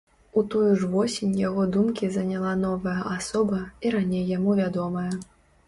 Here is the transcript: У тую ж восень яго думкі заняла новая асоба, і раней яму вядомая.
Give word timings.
У 0.41 0.43
тую 0.53 0.69
ж 0.83 0.87
восень 0.93 1.35
яго 1.41 1.65
думкі 1.75 2.09
заняла 2.17 2.55
новая 2.65 2.95
асоба, 3.17 3.63
і 3.85 3.95
раней 3.99 4.27
яму 4.35 4.59
вядомая. 4.65 5.09